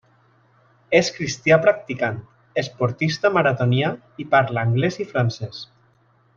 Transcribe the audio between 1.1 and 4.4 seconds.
cristià practicant, esportista maratonià i